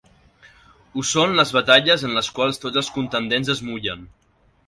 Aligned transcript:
Ho 0.95 1.03
són 1.09 1.35
les 1.39 1.51
batalles 1.57 2.05
en 2.09 2.17
les 2.19 2.31
quals 2.39 2.59
tots 2.65 2.81
els 2.83 2.91
contendents 2.95 3.53
es 3.57 3.65
mullen. 3.69 4.05